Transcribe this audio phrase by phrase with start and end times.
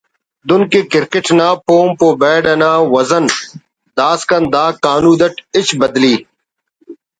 [0.49, 3.25] دن کہ کرکٹ نا پومپ و بیڈ انا وزن
[3.97, 6.13] داسکان دا کانود اٹ ہچ بدلی